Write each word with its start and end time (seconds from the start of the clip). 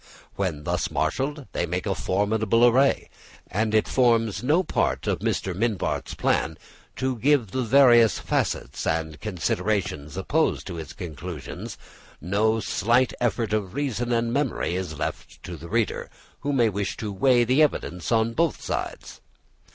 When 0.35 0.63
thus 0.63 0.89
marshalled, 0.89 1.45
they 1.51 1.67
make 1.67 1.85
a 1.85 1.93
formidable 1.93 2.65
array; 2.67 3.07
and 3.45 3.75
as 3.75 3.77
it 3.77 3.87
forms 3.87 4.41
no 4.41 4.63
part 4.63 5.05
of 5.05 5.19
Mr. 5.19 5.55
Mivart's 5.55 6.15
plan 6.15 6.57
to 6.95 7.17
give 7.17 7.51
the 7.51 7.61
various 7.61 8.17
facts 8.17 8.87
and 8.87 9.21
considerations 9.21 10.17
opposed 10.17 10.65
to 10.65 10.77
his 10.77 10.93
conclusions, 10.93 11.77
no 12.19 12.59
slight 12.59 13.13
effort 13.21 13.53
of 13.53 13.75
reason 13.75 14.11
and 14.11 14.33
memory 14.33 14.73
is 14.75 14.97
left 14.97 15.43
to 15.43 15.55
the 15.55 15.69
reader, 15.69 16.09
who 16.39 16.51
may 16.51 16.67
wish 16.69 16.97
to 16.97 17.11
weigh 17.13 17.43
the 17.43 17.61
evidence 17.61 18.11
on 18.11 18.33
both 18.33 18.59
sides. 18.59 19.21